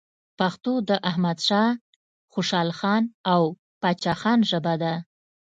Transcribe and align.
پښتو 0.39 0.73
د 0.89 0.91
احمد 1.09 1.37
شاه 1.47 1.69
خوشحالخان 2.33 3.03
او 3.33 3.41
پاچا 3.81 4.13
خان 4.21 4.39
ژبه 4.49 4.73
ده. 4.81 4.93